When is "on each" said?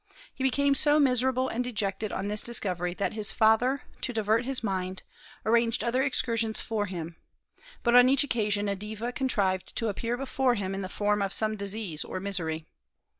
7.95-8.23